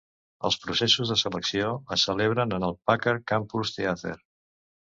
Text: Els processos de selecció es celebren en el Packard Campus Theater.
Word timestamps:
Els 0.47 0.55
processos 0.63 1.11
de 1.13 1.17
selecció 1.23 1.69
es 1.97 2.07
celebren 2.09 2.57
en 2.59 2.65
el 2.69 2.75
Packard 2.91 3.27
Campus 3.33 3.75
Theater. 3.77 4.19